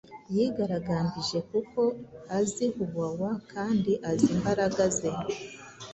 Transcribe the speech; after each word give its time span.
yigaragambijekuko 0.35 1.81
azi 2.37 2.65
Huwawa 2.75 3.31
kandi 3.51 3.91
azi 4.09 4.25
imbaraga 4.35 4.83
ze 4.97 5.11